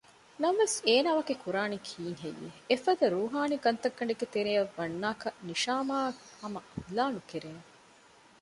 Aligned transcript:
ނަމަވެސް 0.41 0.77
އޭނާ 0.87 1.09
ވަކި 1.17 1.35
ކުރާނީ 1.43 1.77
ކީއްހެއްޔެވެ؟ 1.87 2.49
އެފަދަ 2.69 3.05
ރޫހާނީ 3.15 3.55
ކަންތައްގަނޑެއްގެ 3.65 4.27
ތެރެއަށް 4.33 4.73
ވަންނާކަށް 4.77 5.39
ނިޝާމާއަށް 5.47 6.19
ހަމަ 6.41 6.59
ހިލާ 6.85 7.05
ނުކެރޭނެ 7.15 7.63